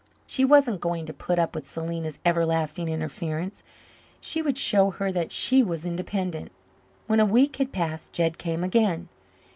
She 0.25 0.43
wasn't 0.43 0.81
going 0.81 1.05
to 1.05 1.13
put 1.13 1.37
up 1.37 1.53
with 1.53 1.69
Selena's 1.69 2.17
everlasting 2.25 2.87
interference. 2.89 3.61
She 4.19 4.41
would 4.41 4.57
show 4.57 4.89
her 4.89 5.11
that 5.11 5.31
she 5.31 5.61
was 5.61 5.85
independent. 5.85 6.51
When 7.05 7.19
a 7.19 7.23
week 7.25 7.57
had 7.57 7.71
passed 7.71 8.11
Jed 8.11 8.39
came 8.39 8.63
again. 8.63 9.09